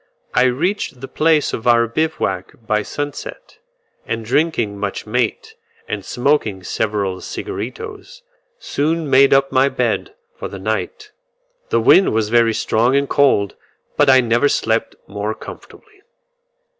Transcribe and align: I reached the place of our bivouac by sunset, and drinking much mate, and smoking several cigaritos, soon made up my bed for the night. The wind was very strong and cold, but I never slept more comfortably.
I 0.33 0.45
reached 0.45 0.99
the 0.99 1.07
place 1.07 1.53
of 1.53 1.67
our 1.67 1.85
bivouac 1.87 2.53
by 2.65 2.81
sunset, 2.81 3.59
and 4.03 4.25
drinking 4.25 4.79
much 4.79 5.05
mate, 5.05 5.53
and 5.87 6.03
smoking 6.03 6.63
several 6.63 7.21
cigaritos, 7.21 8.23
soon 8.57 9.07
made 9.07 9.31
up 9.31 9.51
my 9.51 9.69
bed 9.69 10.15
for 10.35 10.47
the 10.47 10.57
night. 10.57 11.11
The 11.69 11.79
wind 11.79 12.13
was 12.15 12.29
very 12.29 12.55
strong 12.55 12.95
and 12.95 13.07
cold, 13.07 13.53
but 13.95 14.09
I 14.09 14.21
never 14.21 14.49
slept 14.49 14.95
more 15.05 15.35
comfortably. 15.35 16.01